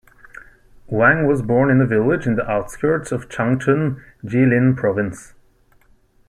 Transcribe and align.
Wang 0.87 1.27
was 1.27 1.43
born 1.43 1.69
in 1.69 1.79
a 1.79 1.85
village 1.85 2.25
in 2.25 2.33
the 2.35 2.49
outskirts 2.49 3.11
of 3.11 3.29
Changchun, 3.29 4.01
Jilin 4.25 4.75
Province. 4.75 5.35